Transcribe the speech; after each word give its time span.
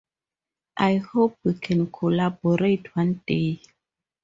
I 0.79 0.95
hope 0.95 1.37
we 1.43 1.53
can 1.53 1.91
collaborate 1.91 2.95
one 2.95 3.21
day. 3.27 3.61